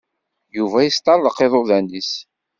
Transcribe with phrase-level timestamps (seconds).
[0.57, 2.11] Yuba yesṭeṛḍeq iḍuḍan-is.